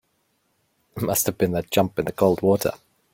Must 0.99 1.27
have 1.27 1.37
been 1.37 1.51
that 1.51 1.69
jump 1.69 1.99
in 1.99 2.05
the 2.05 2.11
cold 2.11 2.41
water. 2.41 2.71